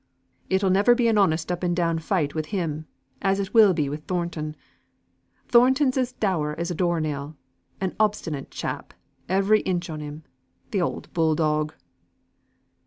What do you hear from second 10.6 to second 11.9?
th' oud bulldog!"